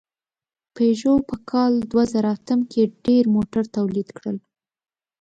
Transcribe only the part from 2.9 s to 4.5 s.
ډېر موټر تولید کړل.